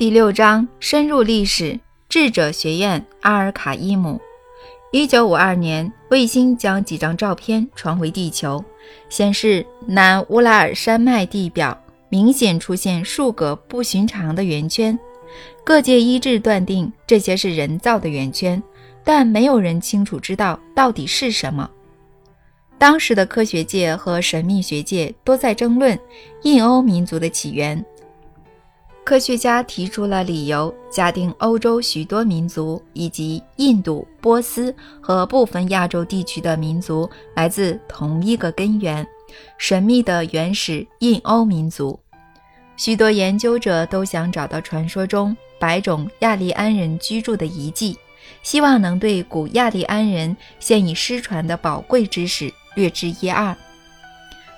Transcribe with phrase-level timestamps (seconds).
[0.00, 1.78] 第六章深入历史。
[2.08, 4.18] 智者学院阿尔卡伊姆。
[4.92, 8.64] 一九五二年，卫星将几张照片传回地球，
[9.10, 11.78] 显示南乌拉尔山脉地表
[12.08, 14.98] 明显出现数个不寻常的圆圈。
[15.62, 18.62] 各界一致断定这些是人造的圆圈，
[19.04, 21.70] 但没有人清楚知道到底是什么。
[22.78, 26.00] 当时的科学界和神秘学界都在争论
[26.44, 27.84] 印欧民族的起源。
[29.10, 39.04] 科学家提出了理由，假定欧洲许多民族以及印度、波斯和部分亚洲地区的民族来自同一个根源——
[39.58, 41.98] 神秘的原始印欧民族。
[42.76, 47.98] 许多研究者都想找到传说中白种亚利安人居住的遗迹，
[48.44, 53.56] 希望能对古亚利安人现已失传的宝贵知识略知一二。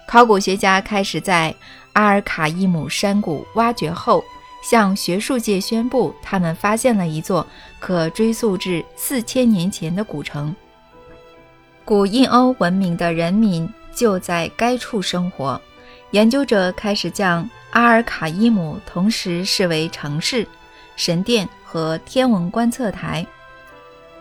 [0.07, 1.55] 考古学家开始在
[1.95, 4.23] 阿尔卡伊姆山谷挖掘后。
[4.63, 7.47] 向学术界宣布，他们发现了一座
[7.79, 10.55] 可追溯至四千年前的古城。
[11.85, 15.61] 古印欧文明的人民就在该处生活。
[16.13, 20.47] 研究者开始将阿尔卡伊姆同时视为城市、
[20.95, 23.27] 神殿和天文观测台。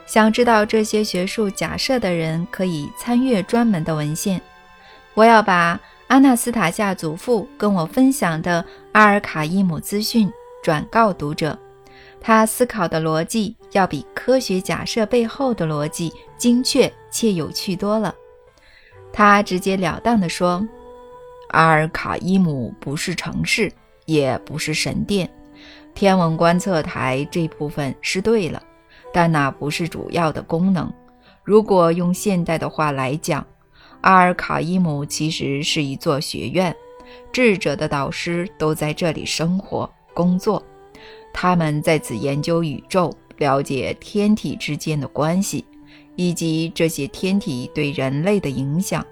[0.07, 4.41] 想知道这些学术假设的人可以参阅专门的文献。
[5.13, 5.79] 我要把。
[6.11, 10.29] 阿纳斯塔夏祖父跟我分享的阿尔卡伊姆资讯
[10.61, 11.57] 转告读者，
[12.19, 18.13] 他思考的逻辑要比科学假设背后的逻辑精确且有趣多了。
[19.13, 20.61] 他直截了当地说
[21.51, 23.71] ：“阿尔卡伊姆不是城市，
[24.03, 25.29] 也不是神殿，
[25.93, 28.61] 天文观测台这部分是对了，
[29.13, 30.91] 但那不是主要的功能。
[31.41, 33.47] 如果用现代的话来讲。”
[34.01, 36.75] 阿尔卡伊姆其实是一座学院，
[37.31, 40.63] 智者的导师都在这里生活工作，
[41.31, 45.63] 他们在此研究宇宙，了解天体之间的关系，
[46.15, 49.05] 以及这些天体对人类的影响。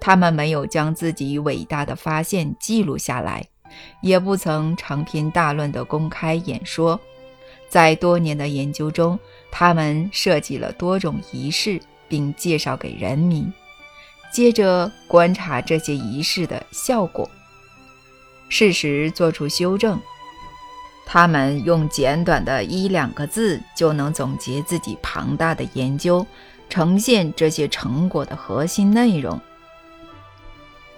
[0.00, 3.42] 他们没有将自己伟大的发现记录下来，
[4.02, 7.00] 也不曾长篇大论地公开演说。
[7.68, 9.18] 在多年的研究中，
[9.50, 13.50] 他们设计了多种仪式，并介绍给人民。
[14.34, 17.30] 接着观察这些仪式的效果，
[18.48, 19.96] 适时做出修正。
[21.06, 26.26] 他们用简短的一两个字就能总结自己庞大的研究，
[26.68, 29.40] 呈现这些成果的核心内容。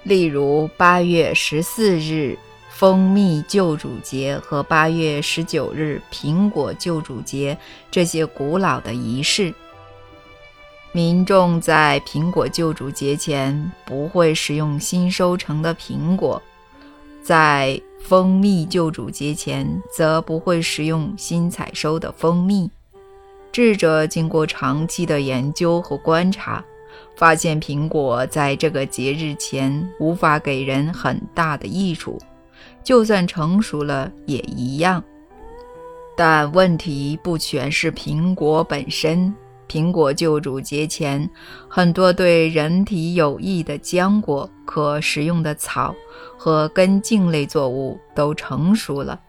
[0.05, 2.39] 例如，八月十四日
[2.71, 7.59] 蜂蜜救主节和八月十九日苹果救主节
[7.91, 9.53] 这些古老的仪式。
[10.97, 16.43] 民众在苹果救主节前不会食用新收成的苹果，
[17.23, 22.71] 在蜂蜜救主节前则不会食用新采收的蜂蜜。
[23.53, 26.65] 智者经过长期的研究和观察，
[27.15, 32.19] 发现苹果在这个节日前无法给人很大的益处，
[32.83, 35.05] 就算成熟了也一样。
[36.17, 39.35] 但问题不全是苹果本身。
[39.69, 41.29] 苹果救主节前，
[41.69, 45.95] 很多对人体有益的浆果、可食用的草
[46.37, 49.21] 和根茎类作物都成熟了。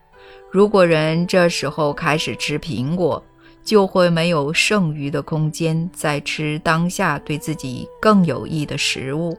[0.52, 3.24] 如果人这时候开始吃苹果，
[3.64, 9.38] 就会没有剩余的空间再吃当下对自己更有益的食物。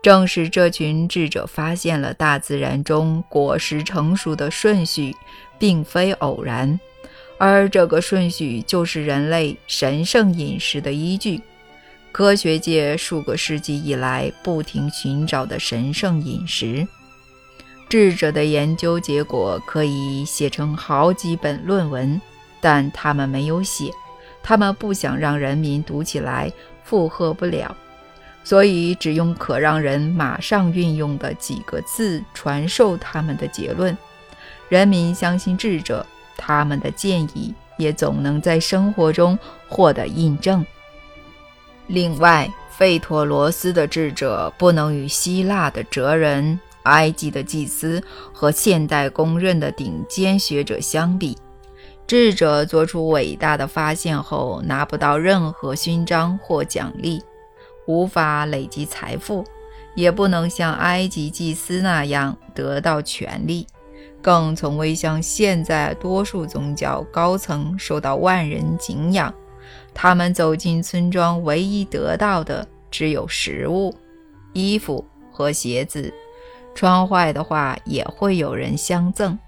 [0.00, 5.12] 正是这群智者发现了大自然中果实成熟的顺序，
[5.58, 6.78] 并非偶然。
[7.38, 11.40] 而这个顺序就是人类神圣饮食的依据，
[12.10, 16.86] 科学界数个世纪以来不停寻找的神圣饮食。
[17.88, 22.20] 智者的研究结果可以写成好几本论文，
[22.60, 23.90] 但他们没有写，
[24.42, 27.74] 他们不想让人民读起来负荷不了，
[28.42, 33.96] 所以只用可让人马上运用的几个字传授他们的结论。
[34.68, 36.04] 人民相信智者。
[36.38, 39.38] 他们的建议也总能在生活中
[39.68, 40.64] 获得印证。
[41.88, 48.02] 另外，费托罗斯的智者不能与希腊的哲人、埃及的祭司
[48.32, 51.36] 和现代公认的顶尖学者相比。
[52.06, 57.22] 智者做出伟大的发现后，拿不到任何勋章或奖励，
[57.86, 59.44] 无法累积财富，
[59.94, 63.66] 也不能像埃及祭司那样得到权力。
[64.20, 69.32] 更从未像现在多数宗教高层受到万人敬仰。
[69.94, 73.94] 他们走进村庄，唯一得到的只有食物、
[74.52, 76.12] 衣服和鞋子，
[76.74, 79.38] 穿坏的话也会有人相赠。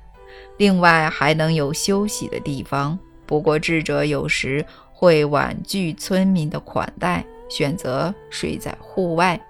[0.57, 2.99] 另外还能有休息的地方。
[3.27, 9.41] 不过智者有时会婉拒村民的款待，选择睡在户外。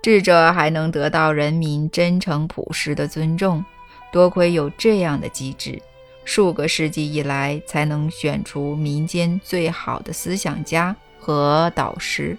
[0.00, 3.64] 智者还能得到人民真诚朴实的尊重，
[4.12, 5.80] 多亏有这样的机制，
[6.24, 12.36] 数个世纪以来才能选出民间最好的思想家和导师。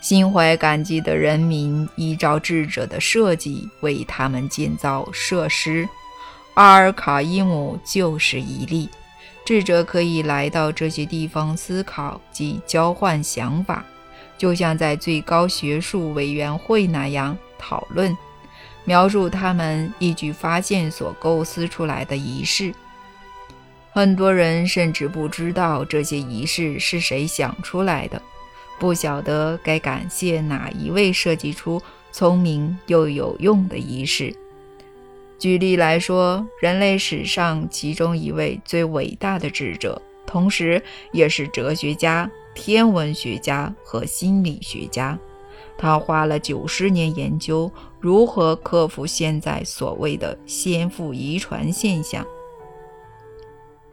[0.00, 5.88] 心怀感激的人民依照智者的设计为他们建造设施，
[6.54, 8.88] 阿尔卡伊姆就是一例。
[9.44, 13.84] 智者可以来到这些地方思考及交换想法，
[14.38, 18.16] 就像在最高学术委员会那样讨论、
[18.90, 22.74] 描述他们依据发现所构思出来的仪式。
[23.92, 28.20] 很多人甚至不知道这些仪式是谁想出来的。
[28.80, 34.34] 不晓得该感谢哪一位设计出聪明又有用的仪式。
[35.38, 40.82] 举例来说，人类史上其中一位最伟大的智者，同时
[41.12, 45.16] 也是哲学家、天文学家和心理学家，
[45.78, 47.70] 他花了九十年研究
[48.00, 52.26] 如何克服现在所谓的先父遗传现象。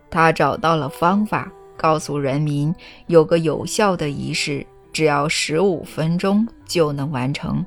[0.09, 2.73] 他找到了方法，告诉人民
[3.07, 4.65] 有个有效的仪式。
[4.93, 7.63] 只要十五分钟就能完成。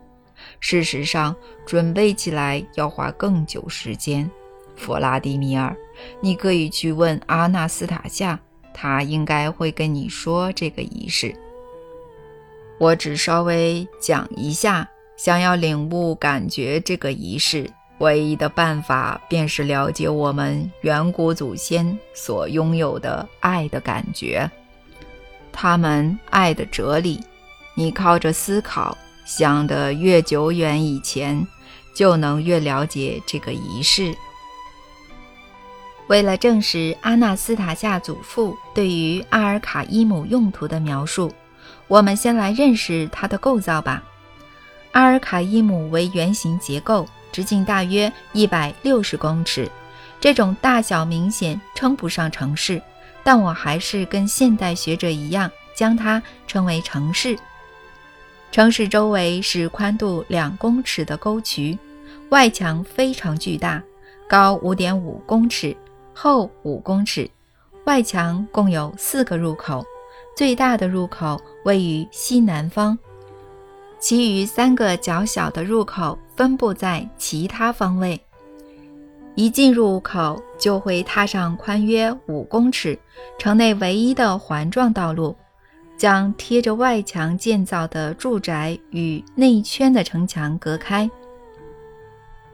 [0.58, 4.28] 事实上，准备起来要花更久时间。
[4.75, 5.76] 弗拉迪米尔，
[6.20, 8.40] 你可以去问阿纳斯塔夏，
[8.75, 11.32] 他应该会跟你说这个仪式。
[12.78, 14.88] 我只稍微讲一下。
[15.22, 24.50] 想要领悟、感觉这个仪式，唯一的办法便是了解我们远古祖先所拥有的爱的感觉。
[25.52, 27.20] 他们爱的哲理，
[27.75, 28.96] 你靠着思考
[29.26, 31.46] 想得越久远以前，
[31.94, 34.14] 就能越了解这个仪式。
[36.06, 41.31] 为了证实阿纳斯塔夏祖父对于阿尔卡伊姆用途的描述，
[41.88, 44.02] 我们先来认识它的构造吧。
[44.92, 49.70] 阿尔卡伊姆为圆形结构，直径大约一百六十公尺。
[50.20, 52.81] 这种大小明显称不上城市。
[53.22, 57.38] 但我还是跟现代学者一样，将它称为城市。
[58.50, 61.78] 城市周围是宽度两公尺的沟渠，
[62.31, 63.82] 外墙非常巨大，
[64.26, 65.76] 高五点五公尺，
[66.14, 67.31] 厚五公尺。
[67.84, 69.84] 外墙共有四个入口，
[70.34, 72.98] 最大的入口位于西南方，
[74.00, 78.20] 其余三个较小的入口分布在其他方位。
[79.37, 82.99] 一进入口，就会踏上宽约五公尺、
[83.38, 85.37] 城内唯一的环状道路，
[85.97, 91.08] 将贴着外墙建造的住宅与内圈的城墙隔开。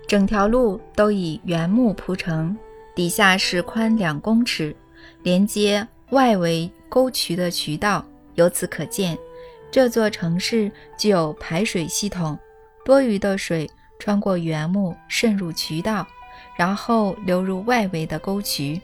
[0.07, 2.57] 整条路都以原木铺成，
[2.95, 4.77] 底下是宽两公尺、
[5.23, 8.05] 连接外围沟渠的渠道。
[8.35, 9.19] 由此可见，
[9.76, 12.38] 这座城市具有排水系统，
[12.82, 16.06] 多余的水穿过原木渗入渠道。
[16.56, 18.81] 然后流入外围的沟渠。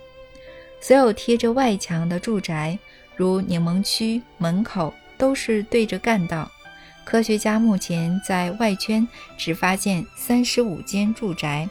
[0.82, 2.78] 所有贴着外墙的住宅，
[3.16, 6.46] 如柠檬区门口，都是对着干道。
[7.04, 9.08] 科学家目前在外圈
[9.38, 11.66] 只发现三十五间住宅，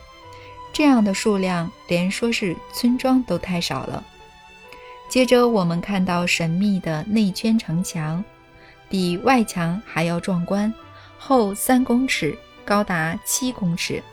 [0.73, 4.03] 这样的数量连说是村庄都太少了。
[5.07, 8.23] 接着，我们看到神秘的内圈城墙，
[8.91, 10.71] 比外墙还要壮观，
[11.17, 14.03] 厚三公尺，高达七公尺。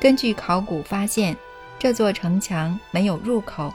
[0.00, 1.36] 根据考古发现，
[1.78, 3.72] 这座城墙没有入口，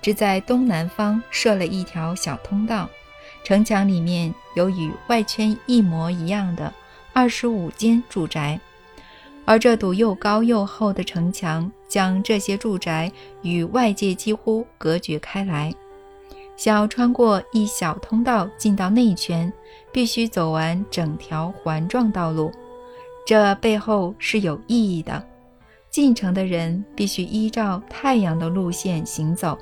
[0.00, 2.88] 只在东南方设了一条小通道。
[3.42, 6.72] 城墙里面有与外圈一模一样的
[7.12, 8.60] 二十五间住宅，
[9.44, 13.10] 而这堵又高又厚的城墙将这些住宅
[13.42, 15.74] 与外界几乎隔绝开来。
[16.56, 19.52] 想要穿过一小通道进到内圈，
[19.92, 22.52] 必须走完整条环状道路，
[23.26, 25.24] 这背后是有意义的。
[25.90, 29.56] 进城的人必须依照太阳的路线行走。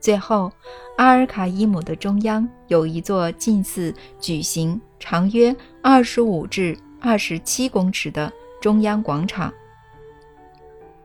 [0.00, 0.50] 最后，
[0.96, 9.52] 阿尔卡伊姆的中央有一座近似矩形、长约二十五至二十七公尺的中央广场。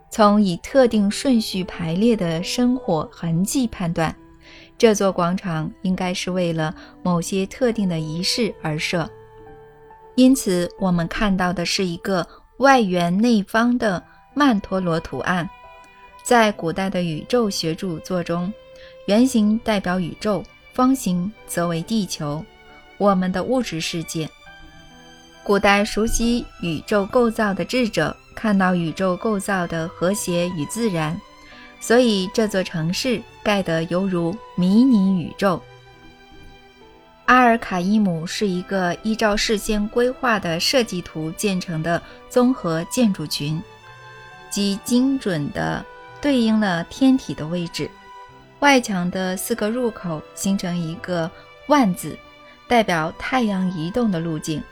[0.10, 4.16] 从以特定顺序排列的生火痕迹判断，
[4.78, 9.10] 这座广场应该是为了某些特定的仪式而设。
[10.16, 12.28] 因此，我们看到的是一个
[12.58, 14.04] 外圆内方的。
[14.38, 15.50] 曼陀罗图案，
[16.22, 18.52] 在古代的宇宙学著作中，
[19.08, 22.44] 圆形代表宇宙，方形则为地球，
[22.98, 24.30] 我们的物质世界。
[25.42, 31.18] 古代熟悉宇宙构造的智者看到宇宙构造的和谐与自然，
[31.80, 35.62] 所以这座城市盖得犹如迷你宇宙。
[37.26, 43.62] 阿尔卡伊姆是一个依照事先规划的设计图建成的综合建筑群，
[44.50, 45.84] 即精准地
[46.22, 47.90] 对应了天体的位置。
[48.60, 51.30] 外墙的四个入口形成一个
[51.68, 52.18] 万字，
[52.68, 54.64] 代表太阳移动的路径。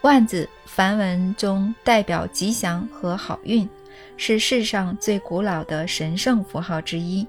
[0.00, 3.68] 万字梵文中代表吉祥和好运，
[4.16, 7.26] 是世上最古老的神圣符号之一。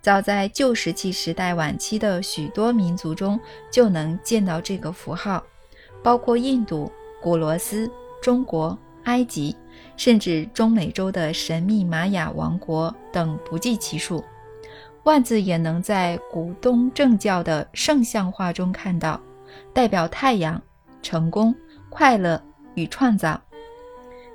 [0.00, 3.38] 早在旧石器时代晚期的许多民族中
[3.70, 5.42] 就能见到这个符号，
[6.02, 6.90] 包括印度、
[7.20, 7.90] 古罗斯、
[8.22, 9.56] 中国、埃及，
[9.96, 14.24] 甚至中美洲的神秘玛雅王国等不计其数。
[15.04, 19.20] 万字也能在古东正教的圣像画中看到，
[19.72, 20.60] 代表太阳、
[21.02, 21.54] 成功。
[21.90, 22.40] 快乐
[22.74, 23.40] 与创造，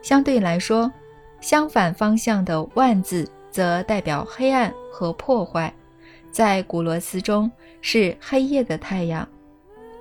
[0.01, 0.91] 相对来说，
[1.43, 5.71] 相反方向的万字则代表黑暗和破坏。
[6.31, 9.27] 在古罗斯中，是黑夜的太阳。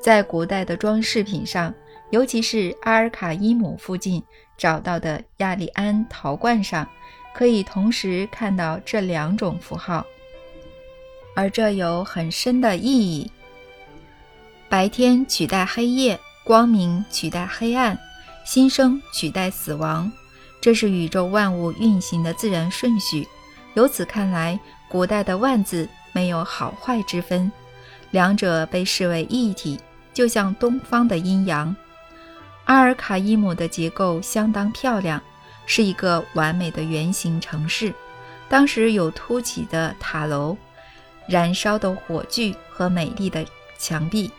[0.01, 1.75] 在古代的装饰品上，
[2.11, 4.23] 尤其是阿尔卡伊姆附近
[4.57, 6.89] 找到的亚利安陶罐上，
[7.35, 10.07] 可以同时看到这两种符号，
[11.35, 13.29] 而这有很深的意义。
[14.69, 16.17] 白天取代黑夜。
[16.45, 17.97] 光明取代黑暗，
[18.45, 20.11] 新生取代死亡，
[20.63, 23.27] 这是宇宙万物运行的自然顺序。
[23.75, 27.51] 由此看来，古代的万字没有好坏之分，
[28.13, 29.81] 两者被视为一体，
[30.15, 31.75] 就像东方的阴阳。
[32.67, 35.21] 阿尔卡伊姆的结构相当漂亮，
[35.67, 37.93] 是一个完美的圆形城市。
[38.49, 40.57] 当时有凸起的塔楼、
[41.27, 43.45] 燃烧的火炬和美丽的
[43.79, 44.31] 墙壁。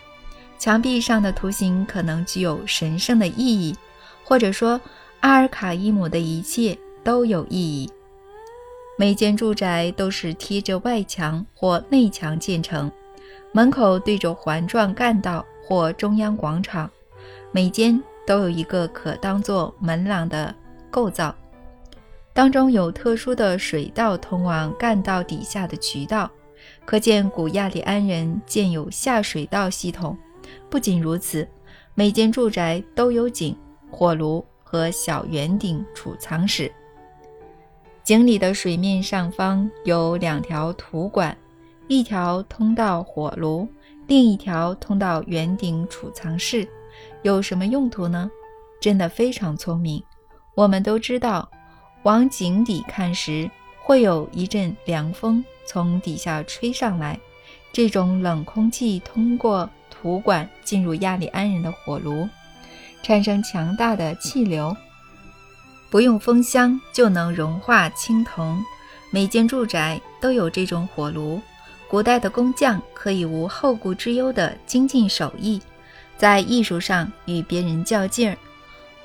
[0.58, 3.75] 墙壁上的图形可能具有神圣的意义，
[4.24, 4.80] 或者说
[5.24, 7.89] 阿尔卡伊姆的一切都有意义。
[9.00, 12.92] 每间住宅都是贴着外墙或内墙建成，
[13.53, 16.92] 门口对着环状干道或中央广场，
[17.53, 20.53] 每间都有一个可当作门廊的
[20.92, 21.34] 构造，
[22.34, 26.30] 当中有特殊的水道通往干道底下的渠道，
[26.84, 30.18] 可见古亚利安人建有下水道系统。
[30.70, 31.48] 不仅如此，
[31.96, 33.56] 每间住宅都有井、
[33.89, 36.72] 火炉和小圆顶储藏室。
[38.03, 41.38] 井里的水面上方有两条土管，
[41.88, 43.68] 一条通到火炉，
[44.08, 46.68] 另一条通到圆顶储藏室。
[47.22, 48.32] 有什么用途呢？
[48.82, 50.03] 真的非常聪明。
[50.56, 51.48] 我们都知道，
[52.01, 53.48] 往井底看时，
[53.84, 57.20] 会有一阵凉风从底下吹上来，
[57.72, 59.70] 这种冷空气通过。
[59.89, 62.27] 土管进入亚利安人的火炉，
[63.03, 64.75] 产生强大的气流，
[65.91, 68.63] 不用风箱就能融化青铜。
[69.12, 71.39] 每间住宅都有这种火炉。
[71.88, 75.62] 古代的工匠可以无后顾之忧地精进手艺，
[76.17, 78.36] 在艺术上与别人较劲儿。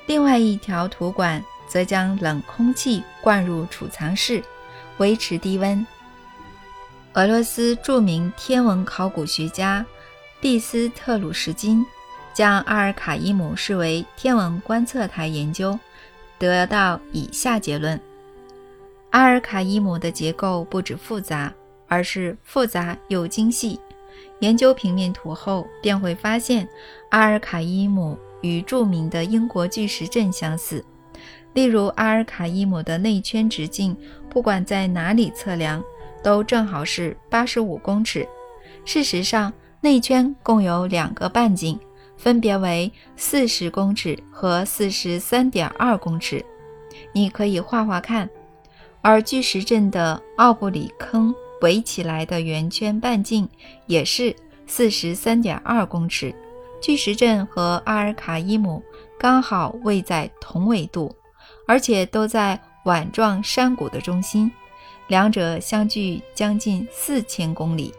[0.07, 4.41] 另外一条土管则将冷空气灌入储藏室，
[4.97, 5.85] 维持低温。
[7.13, 9.85] 俄罗斯著名天文考古学家。
[10.41, 11.85] 毕斯特鲁什金
[12.39, 15.77] 将阿尔卡伊姆视为天文观测台研究，
[16.37, 17.99] 得到以下结论：
[19.09, 21.53] 阿尔卡伊姆的结构不止复杂，
[21.89, 23.77] 而是复杂又精细。
[24.39, 26.65] 研究平面图后，便会发现
[27.09, 30.81] 阿尔卡伊姆与著名的英国巨石阵相似。
[31.51, 33.93] 例如，阿尔卡伊姆的内圈直径，
[34.29, 35.83] 不管在哪里测量，
[36.23, 38.25] 都正好是八十五公尺。
[38.85, 41.77] 事实上，内圈共有两个半径，
[42.19, 46.45] 分别为四十公尺和四十三点二公尺。
[47.13, 48.29] 你可以画画看。
[49.01, 53.47] 而巨石阵的奥布里坑围起来的圆圈半径
[53.85, 54.35] 也是
[54.67, 56.35] 四十三点二公尺。
[56.81, 58.83] 巨石阵和阿尔卡伊姆
[59.17, 61.15] 刚好位在同纬度，
[61.65, 64.51] 而且都在碗状山谷的中心，
[65.07, 67.93] 两者相距将近四千公里。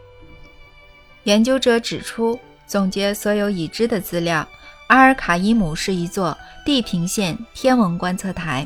[1.23, 2.39] 研究者指出，
[2.71, 4.47] 总结所有已知的资料，
[4.87, 8.65] 阿尔卡伊姆是一座地平线天文观测台。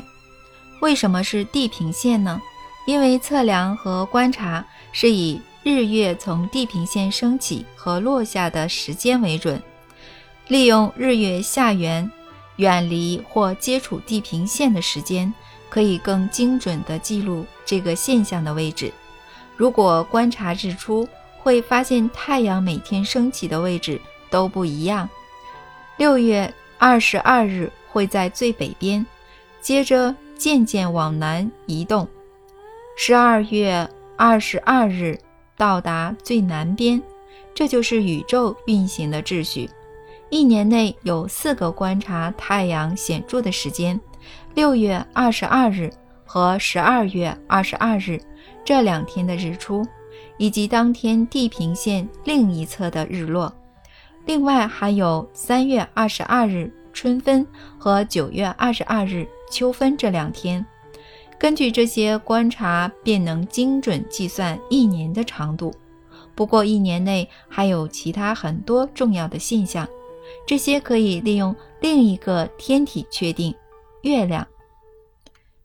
[0.78, 2.40] 为什么是地平线呢？
[2.86, 9.60] 因为测量和观察是以日月从地平线升起和落下的时间为准，
[10.46, 12.08] 利用日月下缘
[12.58, 15.34] 远离或接触地平线的时间，
[15.68, 18.92] 可以更精准地记录这个现象的位置。
[19.56, 21.08] 如果观察日出，
[21.46, 24.00] 会发现太阳每天升起的位置
[24.30, 25.08] 都不一样。
[25.96, 29.06] 六月二十二日会在最北边，
[29.60, 32.08] 接着渐渐往南移动，
[32.96, 35.16] 十二月二十二日
[35.56, 37.00] 到达最南边。
[37.54, 39.70] 这就是宇宙运行的秩序。
[40.30, 44.00] 一年内有四个观察太阳显著的时间：
[44.56, 45.92] 六月二十二日
[46.24, 48.20] 和十二月二十二日
[48.64, 49.86] 这两天的日出，
[50.38, 53.52] 以及当天地平线另一侧的日落。
[54.24, 57.46] 另外还有三月二十二日春分
[57.78, 60.64] 和九月二十二日秋分这两天。
[61.38, 65.72] 根据这些观察，便能精准计算一年的长度。
[66.34, 69.86] 不过，一年内还有其他很多重要的现象，
[70.46, 73.54] 这些可以利用另一个天体确定——
[74.02, 74.46] 月亮。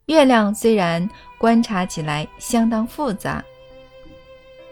[0.06, 3.42] 月亮虽然观察起来相当复杂，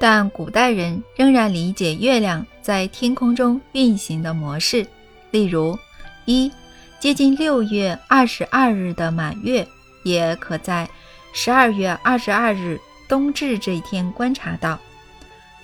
[0.01, 4.87] 但古代人仍然理解月亮在天空中运行的模式。
[5.31, 5.79] 例如，
[6.25, 6.51] 一
[6.99, 9.69] 接近六月二十二日的满月，
[10.03, 10.89] 也可在
[11.35, 12.81] 十二月二十二日
[13.11, 14.79] 冬至这一天观察到。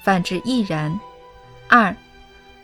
[0.02, 1.00] 反之亦然。
[1.66, 1.96] 二，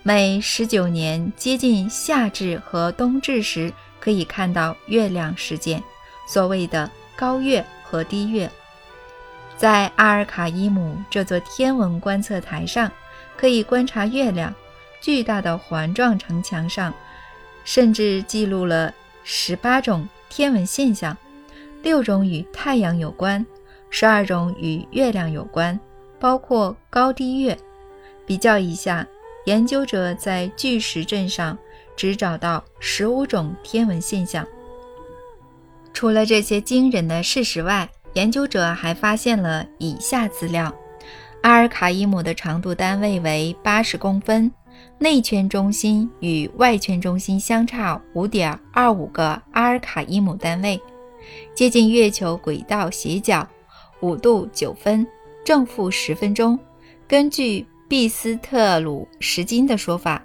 [0.03, 5.83] 每十九年接近夏至和冬至时，可以看到月亮事件，
[6.29, 8.51] 所谓的高月和低月。
[9.63, 12.91] 在阿尔卡伊姆这座天文观测台上，
[13.37, 14.53] 可以观察月亮。
[15.01, 16.93] 巨大的环状城墙上，
[17.63, 18.93] 甚至记录了
[19.23, 21.17] 十八种天文现象，
[21.81, 23.47] 六种与太阳有关，
[23.89, 25.79] 十二种与月亮有关。
[26.19, 27.57] 包括高低月，
[28.27, 29.07] 比较一下，
[29.45, 31.57] 研究者在巨石阵上
[31.95, 34.45] 只找到十五种天文现象。
[35.95, 40.75] 除了这些惊人的事实外，研究者还发现了以下资料：
[41.43, 44.51] 阿尔卡伊姆的长度单位为八十公分，
[44.99, 50.81] 内圈中心与外圈中心相差五点二五个阿尔卡伊姆单位，
[51.55, 53.47] 接近月球轨道斜角
[54.01, 55.07] 五度九分。
[55.45, 56.57] 正负十分钟。
[57.09, 60.23] 根据毕斯特鲁什金的说法，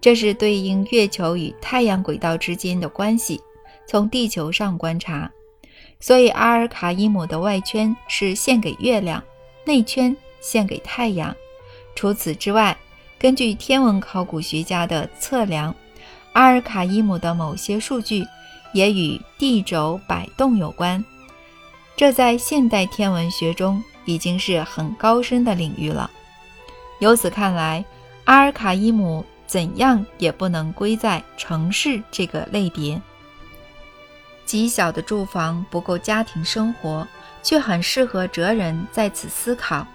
[0.00, 3.38] 这是对应月球与太阳轨道之间的关系。
[3.86, 5.30] 从地球上观察，
[6.06, 9.20] 所以阿尔卡伊姆的外圈是献给月亮，
[9.64, 11.34] 内圈献给太阳。
[11.96, 12.76] 除此之外，
[13.18, 15.74] 根据天文考古学家的测量，
[16.34, 18.24] 阿尔卡伊姆的某些数据
[18.72, 21.04] 也与地轴摆动有关。
[21.96, 23.82] 这在现代天文学中。
[24.08, 26.08] 已经是很高深的领域了。
[27.00, 27.84] 由此看来，
[28.22, 33.02] 阿尔卡伊姆怎样也不能归在城市这个类别。
[34.46, 37.06] 极小的住房不够家庭生活，
[37.42, 39.86] 却很适合哲人在此思考。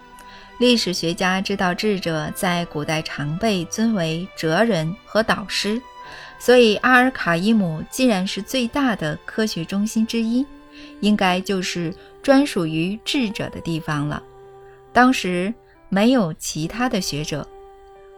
[0.59, 5.81] 历史学家知道智者在古代常被尊为哲人和导师，
[6.37, 10.45] 所以阿尔卡伊姆既然是最大的科学中心之一，
[10.99, 11.91] 应该就是。
[12.23, 14.21] 专属于智者的地方了。
[14.93, 15.51] 当时
[15.89, 17.47] 没有其他的学者，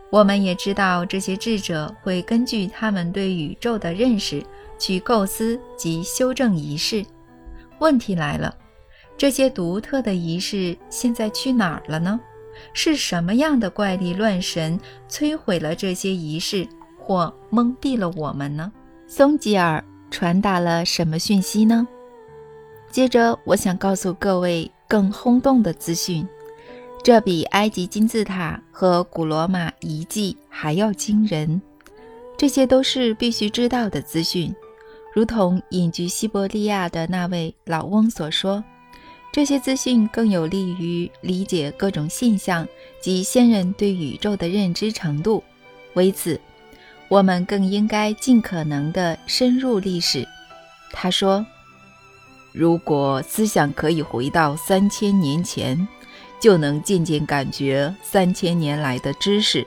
[0.09, 4.43] 我们也知道这些智者会根据他们对宇宙的认识
[4.77, 7.05] 去构思及修正仪式。
[7.79, 8.55] 问题来了，
[9.17, 12.19] 这些独特的仪式现在去哪儿了呢？
[12.71, 16.67] 是什么样的怪力乱神摧毁了这些仪式，
[16.99, 18.71] 或蒙蔽了我们呢？
[19.07, 21.87] 松吉尔传达了什么讯息呢？
[22.91, 26.27] 接着，我想告诉各位更轰动的资讯，
[27.03, 31.59] 这比埃及金字塔和古罗马遗迹还要惊人。
[32.37, 34.53] 这些都是必须知道的资讯，
[35.13, 38.63] 如同隐居西伯利亚的那位老翁所说，
[39.31, 42.67] 这些资讯更有利于理解各种现象
[42.99, 45.43] 及先人对宇宙的认知程度。
[45.93, 46.39] 为此，
[47.07, 50.27] 我们更应该尽可能地深入历史。
[50.91, 51.45] 他说。
[52.55, 55.87] 如果思想可以回到三千年前，
[56.39, 59.65] 就能渐渐感觉三千年来的知识；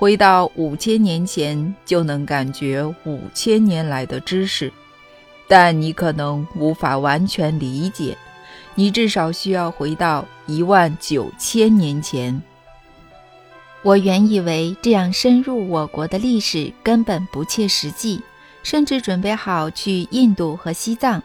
[0.00, 4.72] 回到五千年前，就能感觉五千年来的知识。
[5.46, 8.16] 但你可能无法完全理解，
[8.74, 12.40] 你至少需要回到一万九千年前。
[13.82, 18.22] 我原以为这样深入我国的历史根本不切实际，
[18.62, 21.22] 甚至准备好去印度和西藏。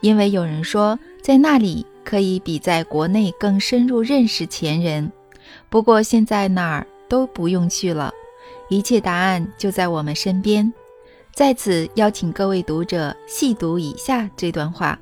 [0.00, 5.12] 因为有人说，在那里可以比在国内更深入认识前人。
[5.68, 8.12] 不过现在哪儿都不用去了，
[8.68, 10.72] 一切答案就在我们身边。
[11.32, 14.98] 在此邀请各位读者细读以下这段话，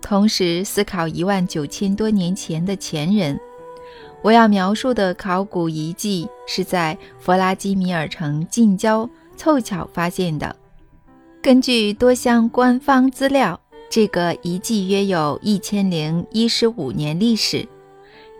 [0.00, 3.38] 同时思考一万九千多年前的前人。
[4.22, 10.54] 我要描述的考古遗迹是在弗拉基米尔城近郊凑巧发现的。
[11.40, 13.60] 根据多项官方资料。
[13.90, 17.66] 这个遗迹约有一千零一十五年历史。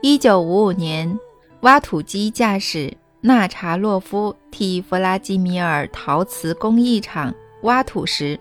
[0.02, 1.18] 一九五五年，
[1.60, 8.38] 挖土机驾驶纳查洛夫替弗拉基米尔陶瓷工艺厂挖土时，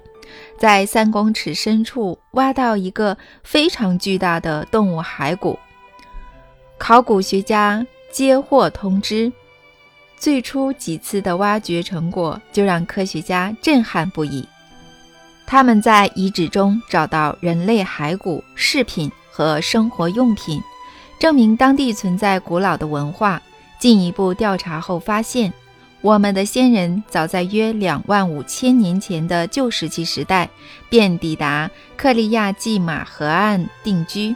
[0.57, 5.57] 在三公尺深处挖到一个非常巨大的动物骸骨。
[6.77, 9.31] 考古学家接获通知。
[10.15, 14.47] 最初几次的挖掘成果就让科学家震撼不已。
[15.45, 20.61] 他们在遗址中找到人类骸骨、饰品和生活用品，
[21.19, 23.41] 证明当地存在古老的文化。
[23.79, 25.53] 进一步调查后发现，
[26.01, 30.49] 我们的先人早在约两万五千年前的旧石器时代
[30.89, 34.35] 便抵达克利亚季马河岸定居。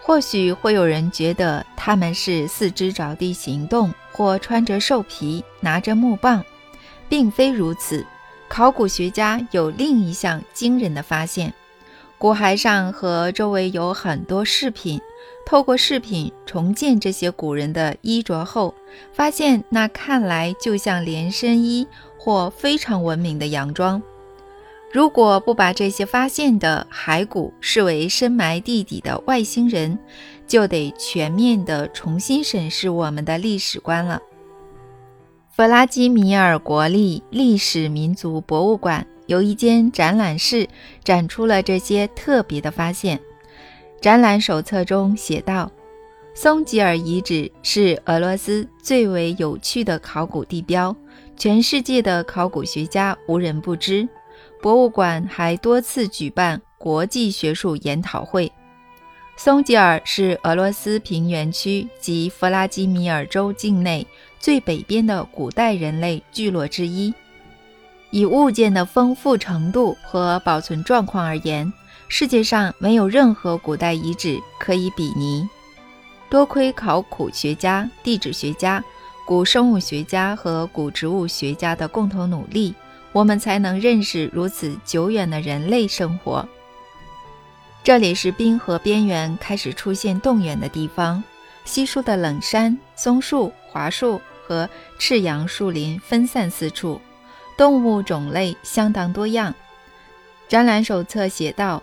[0.00, 6.44] 或许会有人觉得他们是四肢着地行动，或穿着兽皮，拿着木棒，
[7.08, 8.06] 并非如此。
[8.46, 11.52] 考古学家有另一项惊人的发现：
[12.18, 15.00] 骨骸上和周围有很多饰品。
[15.46, 18.74] 透过饰品重建这些古人的衣着后，
[19.12, 24.02] 发现那看来就像连身衣或非常文明的洋装。
[24.90, 29.98] 如果不把这些发现的骸骨视为深埋地底的外星人，
[30.46, 34.22] 就得全面地重新审视我们的历史观了。
[35.50, 40.68] 弗拉基米尔国立历史民族博物馆有一间展览室，
[41.02, 43.18] 展出了这些特别的发现。
[44.00, 45.70] 展览手册中写道
[46.34, 50.94] ：“松吉尔遗址是俄罗斯最为有趣的考古地标，
[51.36, 54.06] 全世界的考古学家无人不知。”
[54.60, 58.50] 博物馆还多次举办国际学术研讨会。
[59.36, 64.06] 松吉尔是俄罗斯平原区及弗拉基米尔州境内
[64.38, 67.12] 最北边的古代人类聚落之一。
[68.14, 71.72] 以物件的丰富程度和保存状况而言，
[72.06, 75.48] 世界上没有任何古代遗址可以比拟。
[76.30, 78.82] 多亏考古学家、地质学家、
[79.26, 82.72] 古生物学家和古植物学家的共同努力。
[83.10, 86.48] 我们才能认识如此久远的人类生活。
[87.82, 91.20] 这里是冰河边缘开始出现冻原的地方，
[91.64, 97.00] 稀疏的冷杉、松树、桦树和赤杨树林分散四处，
[97.56, 99.54] 动物种类相当多样。
[100.48, 101.82] 展览手册写道：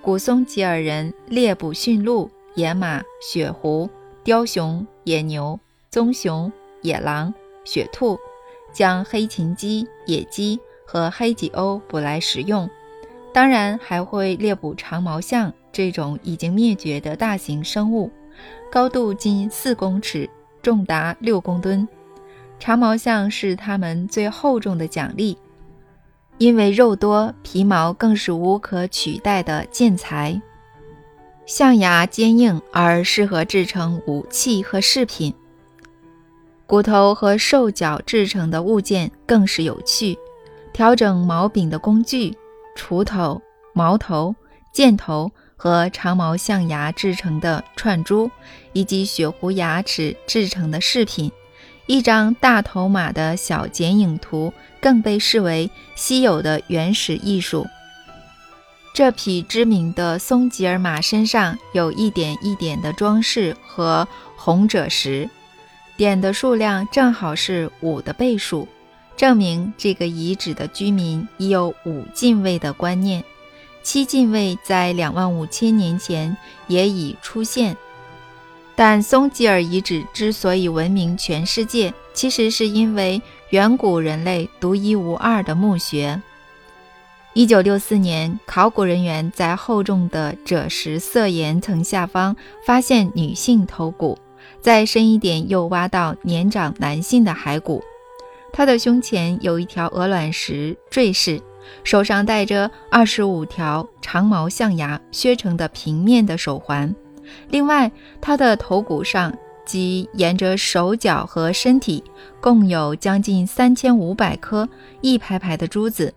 [0.00, 3.90] 古松吉尔人猎捕驯鹿、野马、雪狐、
[4.22, 5.58] 雕熊、野牛、
[5.90, 6.52] 棕熊、
[6.82, 7.32] 野狼、
[7.64, 8.18] 雪兔。
[8.72, 12.68] 将黑琴鸡、野鸡和黑脊鸥捕来食用，
[13.32, 18.10] 当然还会猎捕长毛象这种已经灭绝的大型生物，
[18.70, 20.28] 高度近四公尺，
[20.60, 21.88] 重达六公吨。
[22.58, 25.36] 长毛象是它们最厚重的奖励，
[26.38, 30.40] 因为肉多，皮毛更是无可取代的建材。
[31.44, 35.32] 象牙坚硬而适合制成武器和饰品。
[36.66, 40.18] 骨头和兽角制成的物件更是有趣，
[40.72, 42.36] 调整毛柄的工具、
[42.76, 43.40] 锄头、
[43.72, 44.34] 矛头、
[44.72, 48.28] 箭头和长毛象牙制成的串珠，
[48.72, 51.30] 以及雪狐牙齿制成的饰品。
[51.86, 57.66] 一张大头马的小剪影图更被视为稀有的原始艺术。
[58.92, 65.28] 这匹知名的松吉尔马身上有一点一点的装饰和红赭石。
[65.96, 68.68] 点的数量正好是五的倍数，
[69.16, 73.22] 证明这个遗址的居民已有五进位的观念。
[73.82, 77.76] 七进位在两万五千年前也已出现。
[78.76, 86.20] 但松吉尔遗址之所以闻名全世界，其实是因为远古人类独一无二的墓穴。
[87.32, 94.18] 一九六四年，考古人员在厚重的赭石色岩层下方发现女性头骨。
[94.60, 97.82] 再深一点，又挖到年长男性的骸骨。
[98.52, 101.40] 他的胸前有一条鹅卵石坠饰，
[101.82, 106.94] 手上戴着二十五条长毛象牙削成的平面的手环。
[107.48, 112.02] 另外，他的头骨上及沿着手脚和身体，
[112.40, 114.68] 共有将近三千五百颗
[115.00, 116.12] 一排排的珠子。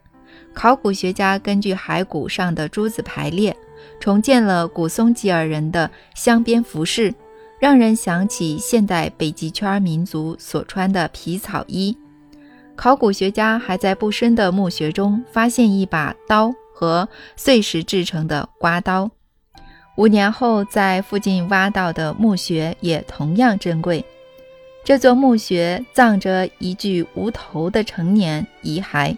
[0.53, 3.55] 考古学家根据骸骨上的珠子排列，
[3.99, 7.13] 重建了古松吉尔人的镶边服饰。
[7.59, 11.93] 让人想起现代北极圈民族所穿的皮草衣。
[12.73, 19.11] 考古学家还在不深的墓穴中发现一把刀和碎石制成的刮刀。
[19.99, 24.05] 五年后，在附近挖到的墓穴也同样珍贵。
[24.81, 29.17] 这座墓穴葬着一具无头的成年遗骸，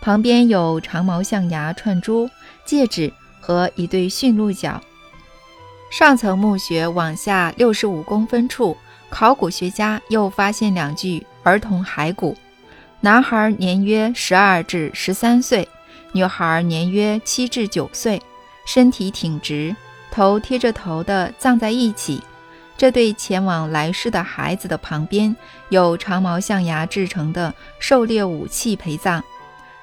[0.00, 2.30] 旁边有长毛象牙串珠、
[2.64, 4.80] 戒指和一对驯鹿角。
[5.90, 8.76] 上层墓穴往下六十五公分处，
[9.10, 12.36] 考古学家又发现两具儿童骸骨，
[13.00, 15.68] 男孩年约十二至十三岁，
[16.12, 18.22] 女孩年约七至九岁，
[18.64, 19.74] 身体挺直，
[20.14, 22.22] 头贴着头的葬在一起。
[22.76, 25.34] 这对前往来世的孩子的旁边
[25.70, 29.22] 有长毛象牙制成的狩猎武器陪葬，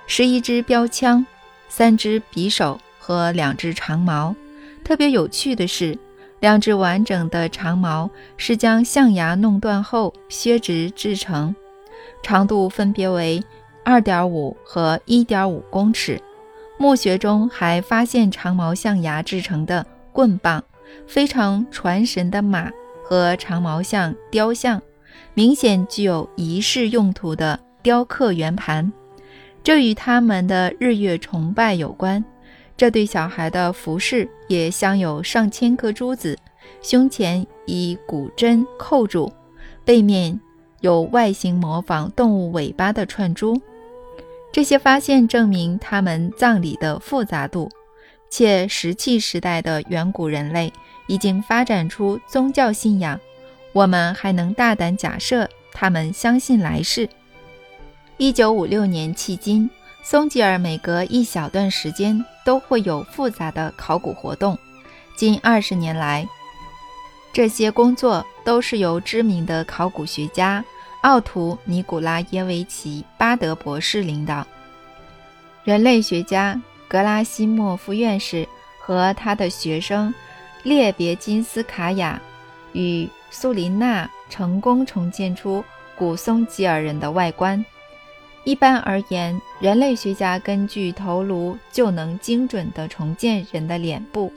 [0.07, 1.25] 十一支标枪，
[1.67, 4.33] 三支匕首和两只长矛。
[4.83, 5.97] 特别有趣的是，
[6.39, 11.53] 两只完整的长矛是将象牙弄断后削直制成，
[12.23, 13.43] 长度分别为
[13.83, 16.21] 二点五和一点五公尺。
[16.77, 20.63] 墓穴中还发现长毛象牙制成的棍棒，
[21.07, 22.71] 非常传神的马。
[23.03, 24.81] 和长毛象雕像，
[25.33, 28.89] 明显具有仪式用途的雕刻圆盘，
[29.61, 32.23] 这与他们的日月崇拜有关。
[32.77, 36.39] 这对小孩的服饰也镶有上千颗珠子，
[36.81, 39.29] 胸前以古针扣住，
[39.83, 40.39] 背面
[40.79, 43.61] 有外形模仿动物尾巴的串珠。
[44.53, 47.69] 这些发现证明他们葬礼的复杂度，
[48.31, 50.73] 且石器时代的远古人类。
[51.07, 53.19] 已经发展出宗教信仰，
[53.73, 57.09] 我们还能大胆假设他们相信来世。
[58.15, 59.69] 一九五六年迄今，
[60.03, 64.57] 松吉尔每隔一小段时间都会有复杂的考古活动。
[65.17, 66.25] 近二十年来，
[67.33, 70.63] 这些工作都是由知名的考古学家
[71.01, 74.47] 奥图·尼古拉耶维奇·巴德博士领导。
[75.65, 76.61] 人类学家
[76.91, 78.45] 格拉西莫夫院士
[78.77, 80.13] 和他的学生。
[80.63, 82.21] 列别金斯卡娅
[82.73, 85.63] 与苏琳娜成功重建出
[85.95, 87.65] 古松吉尔人的外观。
[88.43, 94.31] 一般而言，人类学家根据头颅就能精准地重建人的脸部，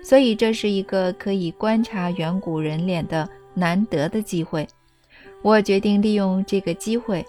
[0.00, 4.68] 所以这是一个可以观察远古人脸的难得的机会。
[5.42, 7.26] 我决定利用这个机会，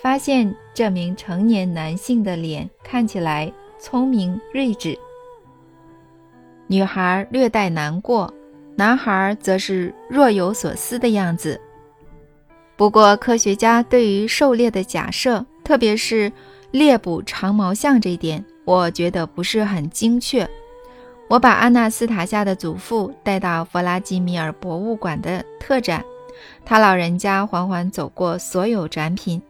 [0.00, 4.98] 发现这名成年男性的脸看起来聪明睿智。
[6.66, 8.32] 女孩略带难过，
[8.76, 11.60] 男孩则是若有所思的样子。
[12.76, 16.30] 不过，科学家对于狩猎的假设，特别是
[16.70, 20.48] 猎捕长毛象这一点，我觉得不是很精确。
[21.28, 26.04] 我把阿纳斯塔夏的祖父带到弗拉基米尔博物馆的特展，
[26.64, 29.42] 他老人家缓缓走过所有展品，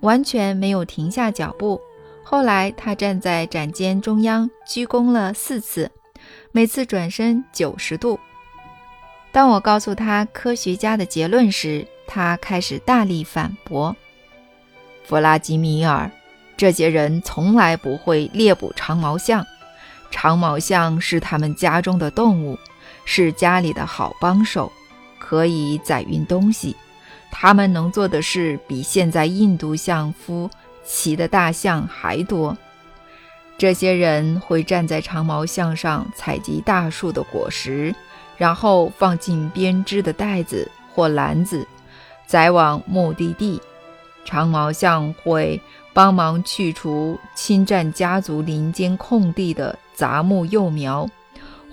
[0.00, 1.80] 完全没有停下脚步。
[2.24, 5.90] 后来，他站在展间中央，鞠躬了四次。
[6.50, 8.18] 每次转身九十度。
[9.30, 13.94] 当我告诉他科学家的结论时，他开始大力反驳
[15.04, 16.10] ：“弗拉基米尔，
[16.56, 19.44] 这些人从来不会猎捕长毛象。
[20.10, 22.58] 长毛象是他们家中的动物，
[23.04, 24.72] 是家里的好帮手，
[25.18, 26.74] 可以载运东西。
[27.30, 30.48] 他们能做的事比现在印度象夫
[30.84, 32.56] 骑的大象还多。”
[33.56, 37.94] 这些人会站在长毛象上采集大树的果实，
[38.36, 41.66] 然后放进编织的袋子或篮子，
[42.26, 43.60] 载往目的地。
[44.24, 45.60] 长毛象会
[45.92, 51.08] 帮忙去除侵占家族林间空地的杂木幼苗，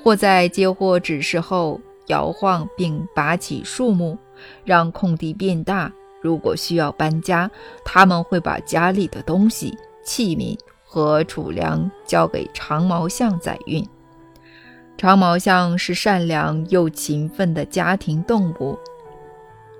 [0.03, 4.17] 或在接获指示后摇晃并拔起树木，
[4.63, 5.91] 让空地变大。
[6.21, 7.49] 如果需要搬家，
[7.83, 10.57] 他们会把家里的东西、器皿。
[10.93, 13.81] 和储粮交给长毛象载运。
[14.97, 18.77] 长毛象是善良又勤奋的家庭动物，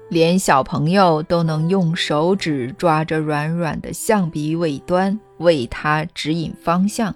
[0.08, 7.14] 连小朋友都能用手指抓着软软的象鼻尾端为它指引方向。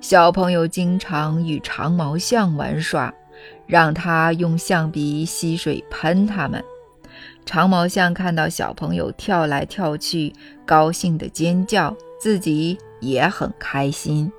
[0.00, 3.12] 小朋友经常与长毛象玩耍，
[3.66, 6.62] 让它用象鼻吸水喷它们。
[7.44, 10.32] 长毛象看到小朋友跳来跳去，
[10.64, 12.78] 高兴地尖叫，自己。
[13.02, 14.32] 也很开心。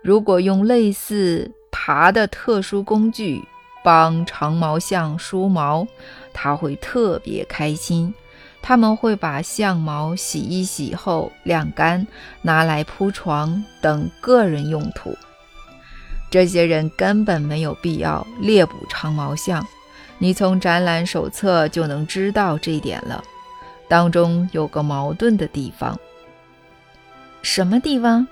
[0.00, 3.42] 如果用类似爬的特殊工具
[3.84, 5.86] 帮长毛象梳毛，
[6.32, 8.14] 它会特别开心。
[8.62, 12.06] 他们会把象毛洗一洗后晾干，
[12.40, 15.14] 拿来铺床等个人用途。
[16.30, 19.62] 这些人根本没有必要猎捕长毛象，
[20.18, 23.22] 你从展览手册就能知道这一点了。
[23.88, 25.98] 当中有个矛盾的地方。
[27.42, 28.26] 什么地方？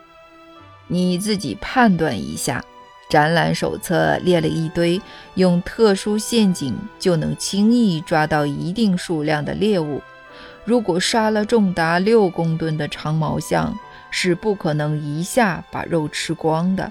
[0.89, 2.65] 你自己判断一下。
[3.11, 4.99] 展览手册列了一堆
[5.35, 10.01] 用特殊陷阱就能轻易抓到一定数量的猎物。
[10.65, 13.79] 如果杀了重达六公吨的长毛象，
[14.11, 16.89] 是不可能一下把肉吃光的。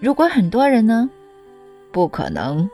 [0.00, 1.08] 如果很多人呢？
[1.92, 2.68] 不可能。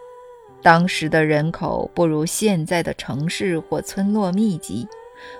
[0.65, 4.89] 当时的人口不如现在的城市或村落密集，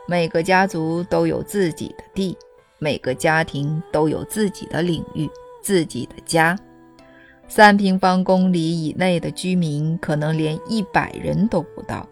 [0.07, 2.37] 每个家族都有自己的地，
[2.79, 5.27] 每个家庭都有自己的领域、
[5.63, 6.55] 自己的家。
[7.49, 12.07] 三平方公里以内的居民可能连一百人都不到。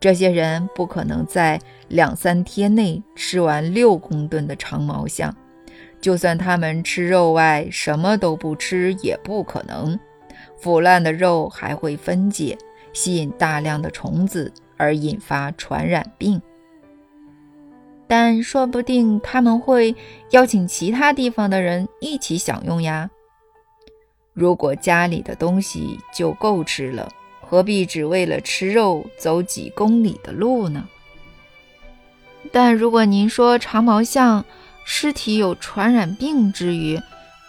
[0.00, 5.32] 这些人不可能在两三天内吃完六公吨的长毛象，
[6.00, 9.96] 就算他们吃肉外什么都不吃，也不可能。
[10.60, 12.58] 腐烂的肉还会分解，
[12.92, 16.40] 吸引大量的虫子，而引发传染病。
[18.06, 19.94] 但说不定他们会
[20.30, 23.10] 邀请其他地方的人一起享用呀。
[24.32, 27.08] 如果家里的东西就够吃了。
[27.50, 30.86] 何必只为了吃肉走几公里的路呢？
[32.52, 34.44] 但如果您说长毛象
[34.84, 37.00] 尸体有传染病之余，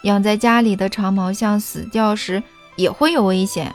[0.04, 2.42] 养在家里的长毛象死掉时
[2.80, 3.74] 也会有危险。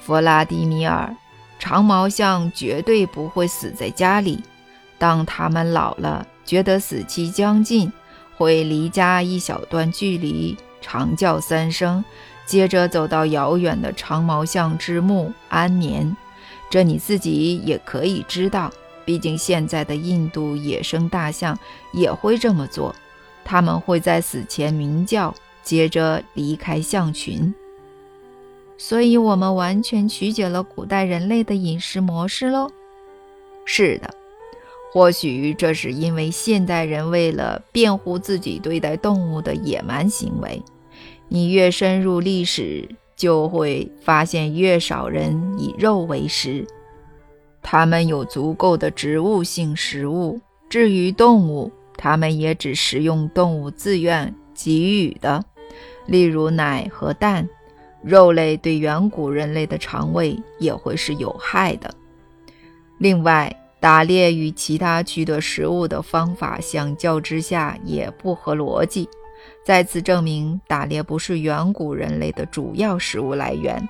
[0.00, 1.14] 弗拉迪米尔，
[1.58, 4.42] 长毛象绝对不会死在家里。
[4.98, 7.92] 当它们老了，觉得死期将近，
[8.36, 12.04] 会离家一小段距离，长叫三声。
[12.44, 16.16] 接着走到遥远的长毛象之墓安眠，
[16.70, 18.70] 这你自己也可以知道。
[19.04, 21.58] 毕竟现在的印度野生大象
[21.92, 22.94] 也会这么做，
[23.44, 27.52] 他们会在死前鸣叫，接着离开象群。
[28.78, 32.70] 所以，我们完全曲解了古代人类的饮食模式喽。
[33.64, 34.10] 是的，
[34.92, 40.62] 或许这是因为现代人为了辩护自己对待动物的野蛮行为。
[41.28, 46.64] 你越深入历史，就会发现越少人以肉为食。
[47.62, 50.40] 他们有足够的植物性食物。
[50.68, 55.44] 至于动物，他们也只食用动物自愿给予的，
[56.06, 57.48] 例如奶和蛋。
[58.02, 61.92] 肉类对远古人类的肠胃也会是有害的。
[62.98, 69.08] 另外，打猎与其他取得食物的方法相较之下也不合逻辑。
[69.64, 73.88] 再次证明，打猎不是远古人类的主要食物来源。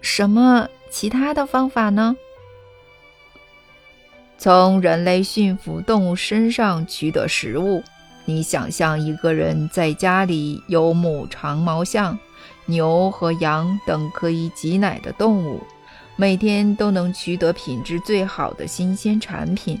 [0.00, 2.16] 什么其他的方法呢？
[4.38, 7.82] 从人类驯服动物身上取得食物。
[8.24, 12.18] 你想象一个人在家里有母长毛象、
[12.70, 15.60] 牛和羊等可以挤奶的动物，
[16.16, 19.78] 每天都能取得品质最好的新鲜产品。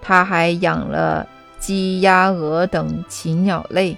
[0.00, 1.28] 他还养了。
[1.58, 3.96] 鸡、鸭、鹅等禽鸟类，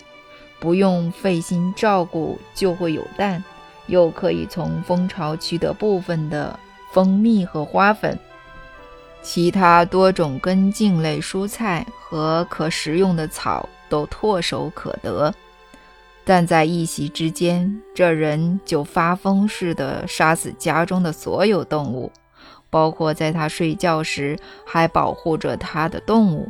[0.61, 3.43] 不用费心照顾就会有蛋，
[3.87, 6.61] 又可以从蜂巢取得部分的
[6.93, 8.19] 蜂蜜和花粉。
[9.23, 15.33] 其他多种根茎类蔬菜和可食用的草都唾手可得。
[16.25, 22.11] 但在一夕之间，这人就发疯似的杀死家中的所有动物，
[22.71, 26.49] 包括在他睡觉时还保护着他的动物。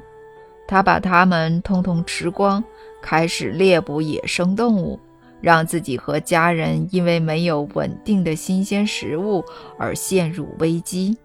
[0.66, 2.62] 他把它们通通吃光，
[3.02, 4.98] 开始猎捕野生动物，
[5.40, 9.44] 让自己和家人因为没有稳定的新鲜食物
[9.76, 11.18] 而陷入危机。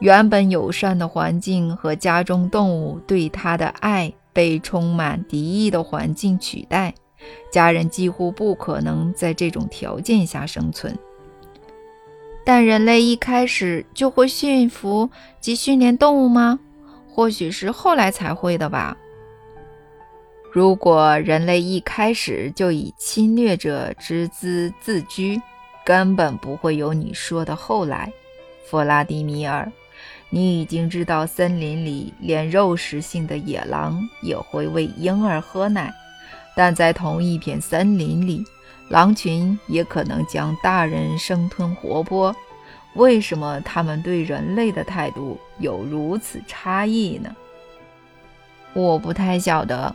[0.00, 6.92] 原本友善的环境和家中动物对他的爱被充满敌意的环境取代，
[7.50, 10.96] 家人几乎不可能在这种条件下生存。
[12.44, 15.08] 但人类一开始就会驯服
[15.40, 16.58] 及训练动物吗？
[17.08, 18.96] 或许是后来才会的吧。
[20.50, 25.40] 如果人类一开始就以侵略者之姿自居，
[25.84, 28.12] 根本不会有你说的后来。
[28.64, 29.70] 弗拉迪米尔，
[30.30, 35.92] 你已经知道，森林里连肉食性的野狼也会喂婴儿喝奶，
[36.54, 38.44] 但在同一片森林里，
[38.88, 42.34] 狼群也可能将大人生吞活剥。
[42.94, 47.34] 为什么他们对人类的态度有如此差异呢？
[48.74, 49.94] 我不太晓得。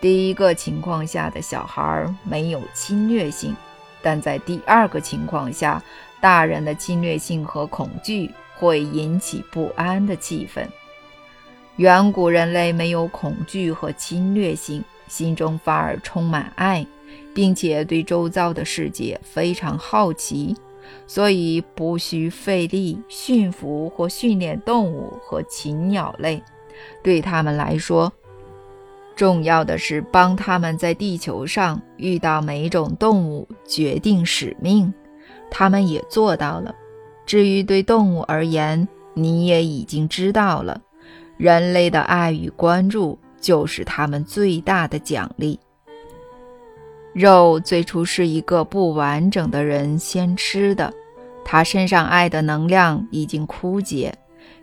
[0.00, 3.54] 第一个情况下的小孩没有侵略性，
[4.00, 5.82] 但在第二个情况下，
[6.18, 10.66] 大人的侵略性和恐惧会引起不安的气氛。
[11.76, 16.86] 远古人类没有恐惧和侵略性，心中反而充满爱，
[17.34, 20.56] 并且对周遭的世界非常好奇。
[21.06, 26.42] 所以不需费力驯服或训练动物和禽鸟类，
[27.02, 28.12] 对他们来说，
[29.14, 34.92] 重要的是帮他们在地球上遇到每种动物决定使命。
[35.50, 36.74] 他们也做到了。
[37.26, 40.80] 至于对动物而言，你也已经知道了，
[41.36, 45.58] 人类的爱与关注就是他们最大的奖励。
[47.12, 50.92] 肉最初是一个不完整的人先吃的，
[51.44, 54.14] 他身上爱的能量已经枯竭，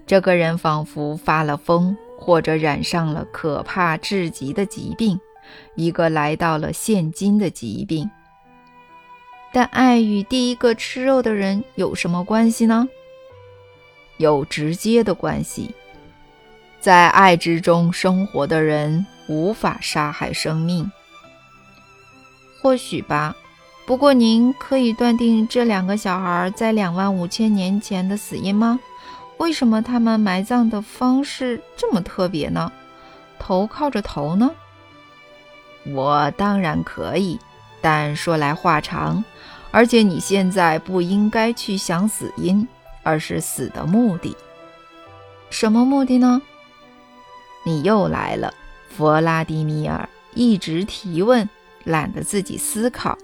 [0.05, 5.19] 这个人仿佛发了疯，或者染上了可怕至极的疾病，
[5.75, 8.09] 一个来到了现今的疾病。
[9.51, 12.87] 但爱与第一个吃肉的人有什么关系呢？
[14.17, 15.73] 有直接的关系。
[16.87, 20.89] 在爱之中生活的人无法杀害生命。
[22.61, 23.35] 或许吧。
[23.85, 28.79] 不过您可以断定这两个小孩在两万五千年前的死因吗？
[29.35, 32.71] 为什么他们埋葬的方式这么特别呢？
[33.37, 34.49] 头靠着头呢？
[35.87, 37.37] 我当然可以，
[37.81, 39.21] 但说来话长。
[39.71, 42.65] 而且你现在不应该去想死因，
[43.03, 44.33] 而是死的目的。
[45.49, 46.41] 什么目的呢？
[47.67, 48.53] 你又来了，
[48.87, 51.49] 弗拉迪米尔，一直提问，
[51.83, 53.17] 懒得自己思考。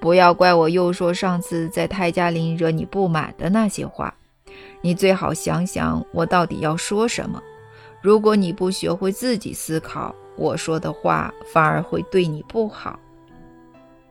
[0.00, 4.12] 不要怪我又说上次在泰加林惹你不满的那些话。
[4.80, 7.40] 你最好想想我到底要说什么。
[8.02, 12.98] 如果你不学会自己思考，我说的话反而会对你不好。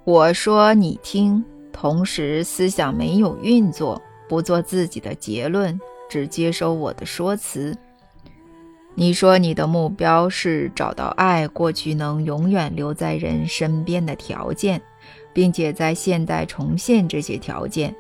[0.05, 1.43] 我说你听。
[1.73, 5.78] 同时，思想没有运作，不做自己的结论，
[6.09, 7.78] 只接收我的说辞。
[8.95, 14.81] 你说你的目标是找到爱过去能永远留在人身边的条件，
[15.33, 17.93] 并且在现代重现这些条件，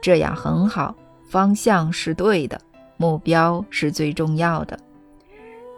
[0.00, 0.94] 这样很好，
[1.28, 2.60] 方向是对的，
[2.98, 4.78] 目标是最重要的。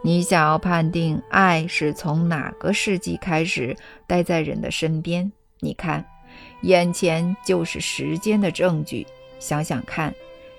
[0.03, 5.31] 你想要判定爱是从哪个世纪开始待在人的身边？
[5.61, 6.05] 你看。
[6.61, 9.07] 眼前就是时间的证据。
[9.39, 10.13] 想想看，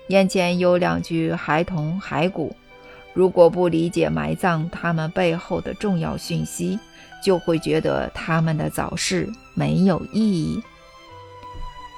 [0.07, 2.53] 眼前有两具孩童骸骨。
[3.13, 6.79] 如果不理解埋葬他们背后的重要讯息，
[7.23, 10.61] 就会觉得他们的早逝没有意义。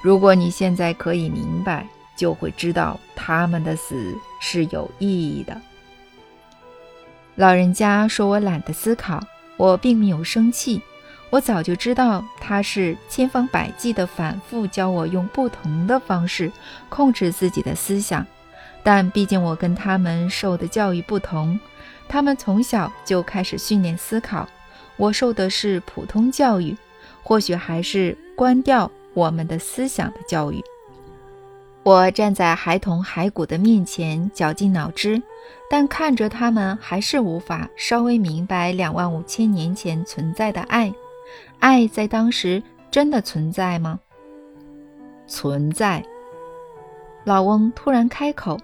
[0.02, 1.86] 如果你现在可以明白，
[2.16, 5.60] 就会知道他们的死是有意义的。
[7.36, 9.22] 老人家说我懒得思考，
[9.56, 10.82] 我并没有生气。
[11.30, 16.52] 我早就知道他是千方百计地反复教我用不同的方式
[16.90, 18.26] 控制自己的思想，
[18.84, 21.58] 但毕竟我跟他们受的教育不同，
[22.08, 24.48] 他们从小就开始训练思考，
[24.96, 26.76] 我受的是普通教育，
[27.22, 30.62] 或许还是关掉我们的思想的教育。
[31.84, 35.20] 我站在孩童骸骨的面前，绞尽脑汁，
[35.68, 40.92] 但看着他们，还是无法稍微明白两万五千年前存在的爱。
[41.58, 43.98] 爱在当时真的存在吗？
[45.26, 46.04] 存在。
[47.24, 48.56] 老翁突然开口：“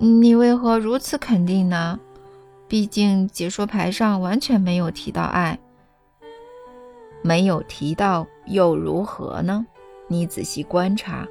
[0.00, 1.98] 你为何如此肯定呢？
[2.68, 5.58] 毕竟解说牌上完全没有提到爱。
[7.20, 9.66] 没有提到又如何呢？
[10.06, 11.26] 你仔细观察，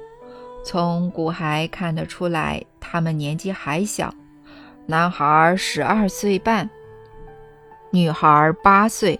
[0.62, 4.12] 从骨骸看得出来，他们年纪还小。
[4.84, 6.68] 男孩十二岁半，
[7.90, 9.18] 女孩八岁。”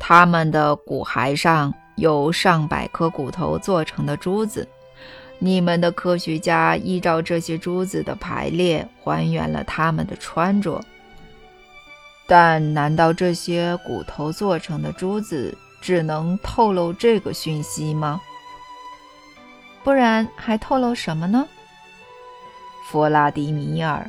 [0.00, 4.66] 他们的骨骸上有上百颗骨头做成的珠子，
[5.44, 10.80] 你们的科学家依照这些珠子的排列还原了他们的穿着。
[12.28, 18.20] 但难道这些骨头做成的珠子只能透露这个讯息吗？
[19.82, 21.44] 不然还透露什么呢？
[22.88, 24.08] 弗拉迪米尔，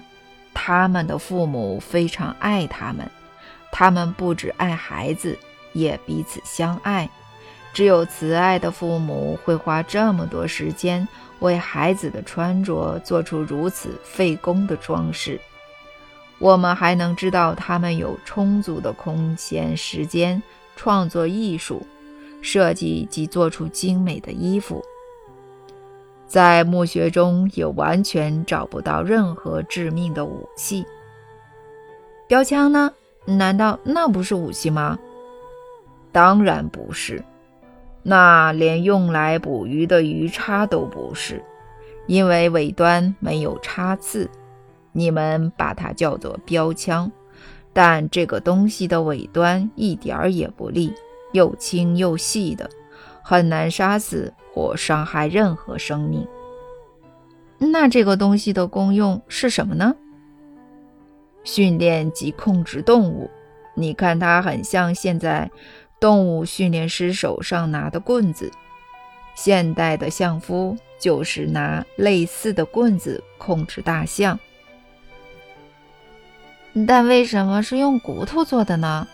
[0.54, 3.10] 他们的父母非常爱他们，
[3.72, 5.36] 他们不只爱孩子。
[5.74, 7.10] 也彼此相爱，
[7.74, 11.08] 只有慈爱的父母会花这么多时间
[11.40, 15.40] 为孩子的穿着做出如此费工的装饰。
[16.40, 20.42] 我们还能知道他们有充足的空闲时间
[20.76, 21.86] 创作艺术、
[22.42, 24.84] 设计及做出精美的衣服。
[26.28, 30.86] 在墓穴中也完全找不到任何致命的武器。
[32.28, 32.92] 标枪呢？
[33.26, 34.98] 难道那不是武器吗？
[36.12, 37.24] 当然不是，
[38.06, 41.42] 那连用来捕鱼的鱼叉都不是，
[42.06, 44.30] 因为尾端没有叉刺。
[44.92, 47.10] 你们把它叫做标枪，
[47.72, 50.94] 但这个东西的尾端一点儿也不利，
[51.32, 52.70] 又轻又细的，
[53.24, 56.28] 很难杀死或伤害任何生命。
[57.58, 59.96] 那这个东西的功用是什么呢？
[61.46, 63.32] 训练及控制动物。
[63.76, 65.50] 你看，它很像现在。
[66.04, 68.52] 动物训练师手上拿的棍子，
[69.36, 74.38] 现代的相夫就是拿类似的棍子控制大象。
[76.86, 79.08] 但为什么是用骨头做的呢？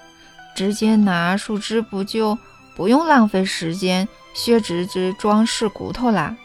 [0.55, 2.35] 直接拿树枝不就
[2.75, 6.35] 不用浪费时间削直枝装饰骨头啦？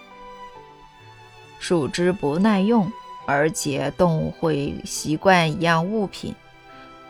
[1.59, 2.93] 树枝不耐用，
[3.25, 6.35] 而且动物会习惯一样物品，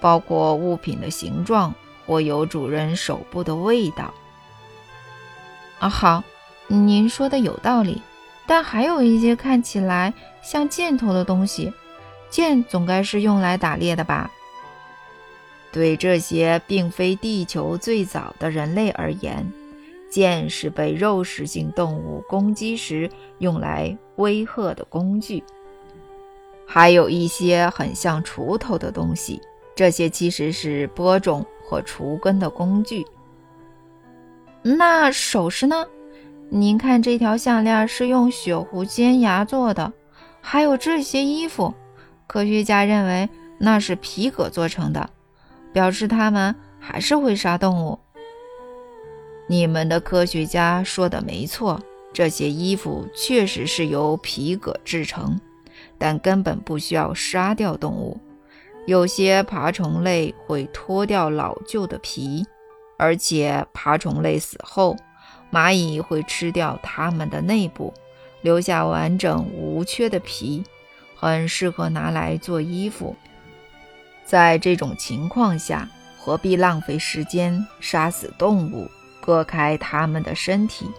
[0.01, 1.74] 包括物品的形状
[2.07, 4.13] 或有主人手部的味道。
[5.79, 6.23] 啊，好，
[6.67, 8.03] 您说的有道理。
[8.47, 11.73] 但还有一些看起来像箭头的东西，
[12.29, 14.31] 箭总该是用来打猎的吧？
[15.73, 19.51] 对这些并非地球最早的人类而言，
[20.11, 25.43] 剑是被肉食性动物攻击时用来威吓的工具。
[26.67, 29.41] 还有一些很像锄头的东西，
[29.75, 33.05] 这些其实是播种和除根的工具。
[34.62, 35.87] 那首饰呢？
[36.49, 39.93] 您看，这条项链是用雪狐尖牙做的，
[40.41, 41.75] 还有这些衣服，
[42.27, 45.11] 科学家认为那是皮革做成的，
[45.72, 47.99] 表示他们还是会杀动物。
[49.49, 51.81] 你们的科学家说的没错，
[52.12, 55.39] 这些衣服确实是由皮革制成，
[55.99, 58.18] 但根本不需要杀掉动物。
[58.87, 62.45] 有些爬虫类会脱掉老旧的皮，
[62.99, 64.97] 而且爬虫类死后。
[65.53, 67.95] 蚂蚁会吃掉它们的内部，
[68.43, 70.64] 留下完整无缺的皮，
[71.14, 73.14] 很适合拿来做衣服。
[74.24, 80.91] 在这种情况下，何必浪费时间杀死动物，割开它们的身体，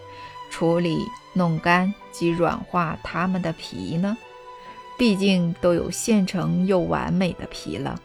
[0.50, 0.96] 处理、
[1.34, 4.16] 弄干及软化它们的皮呢？
[4.98, 8.00] 毕竟都有现成又完美的皮了。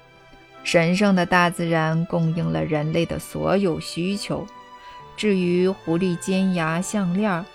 [0.63, 4.45] 神圣的大自然供应了人类的所有需求。
[5.17, 7.45] 至于狐狸尖牙项链，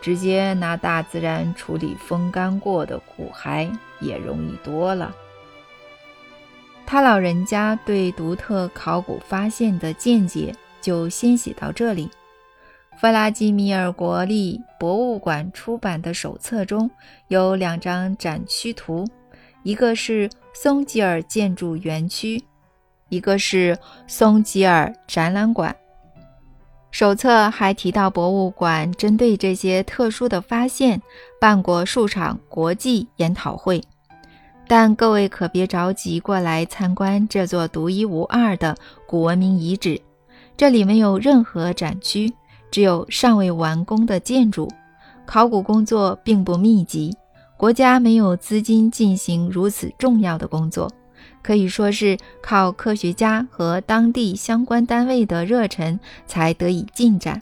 [0.00, 3.70] 直接拿大自然处理风干过的骨骸
[4.00, 5.14] 也容易多了。
[6.84, 12.08] 他老人家对独特考古发现的见解就先写到这里。
[12.98, 16.90] 弗拉基米尔国立博物馆出版的手册中
[17.28, 19.04] 有两张展区图，
[19.62, 22.42] 一个是松吉尔建筑园区，
[23.10, 25.76] 一个是松吉尔展览馆。
[26.90, 31.02] 手册还提到，博物馆针对这些特殊的发现
[31.38, 33.82] 办过数场国际研讨会。
[34.66, 38.74] 但各位可别着急过来参观这座独一无二的
[39.06, 40.00] 古文明遗址，
[40.56, 42.32] 这里没有任何展区，
[42.70, 44.70] 只有尚未完工的建筑。
[45.24, 47.12] 考古工作并不密集，
[47.56, 50.90] 国家没有资金进行如此重要的工作。
[51.42, 57.40] 可以说是靠科学家和当地相关单位的热忱才得以进展。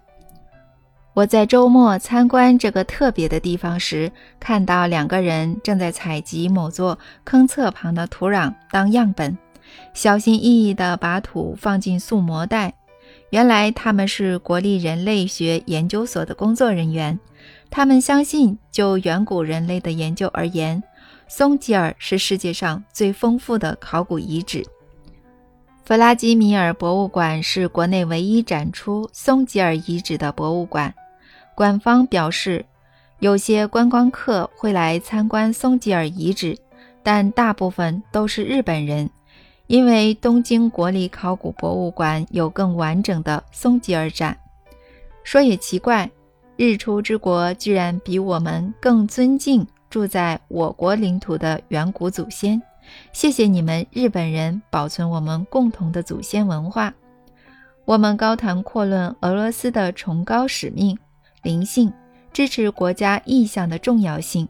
[1.14, 4.10] 我在周末参观这个特别的地方时，
[4.40, 9.38] 看到两个人正在采集某座坑侧旁的土壤当样本，
[9.94, 12.74] 小心翼翼地把土放进塑膜袋。
[13.34, 17.18] 原来他们是国立人类学研究所的工作人员。
[17.68, 20.80] 他们相信，就远古人类的研究而言，
[21.26, 24.64] 松吉尔是世界上最丰富的考古遗址。
[25.84, 30.94] 弗拉基米尔博物馆是国内唯一展出松吉尔遗址的博物馆。
[31.56, 32.64] 馆方表示，
[33.18, 36.56] 有些观光客会来参观松吉尔遗址，
[37.02, 39.10] 但大部分都是日本人，
[39.66, 44.36] 因为东京国立考古博物馆有更完整的松吉尔展。
[45.22, 46.10] 说也奇怪，
[46.56, 49.66] 日出之国居然比我们更尊敬。
[49.90, 52.60] 住在我国领土的远古祖先，
[53.12, 56.92] 谢谢你们日本人保存我们共同的祖先文化。
[57.84, 60.98] 我们高谈阔论俄罗斯的崇高使命、
[61.44, 61.92] 灵性，
[62.32, 64.48] 支持国家意向的重要性。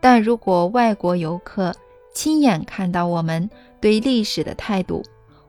[0.00, 1.74] 但如果外国游客
[2.14, 3.50] 亲眼看到我们
[3.86, 5.00] 对历史的态度，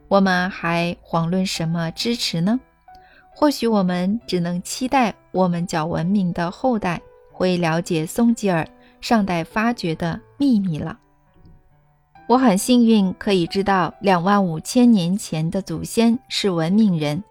[0.08, 2.60] 我们还遑论什么支持呢？
[3.34, 8.64] 或许我们只能期待我们较文明的后代会了解松吉尔。
[9.02, 11.00] 尚待发掘的秘密了。
[12.28, 17.24] 我很幸运可以知道两万五千年前的祖先是文明人，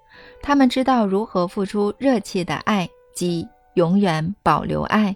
[0.43, 5.15] 他们知道如何付出热切的爱及永远保留爱。